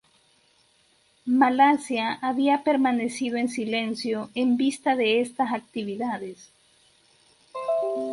[1.27, 6.51] Malasia había permanecido en silencio en vista de estas actividades.